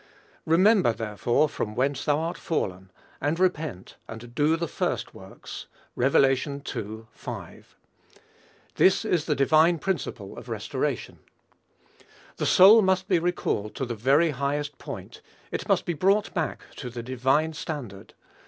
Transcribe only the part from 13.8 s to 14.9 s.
the very highest